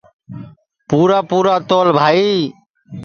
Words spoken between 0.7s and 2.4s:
پُورا پُورا تول بھائی